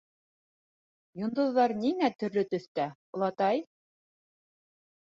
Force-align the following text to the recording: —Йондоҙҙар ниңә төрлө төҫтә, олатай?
—Йондоҙҙар 1.19 1.75
ниңә 1.83 2.11
төрлө 2.23 2.47
төҫтә, 2.57 2.89
олатай? 3.21 3.65